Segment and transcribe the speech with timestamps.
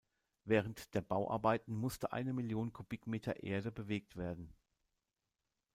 [0.45, 4.51] Während der Bauarbeiten musste eine Million Kubikmeter Erde bewegt werden.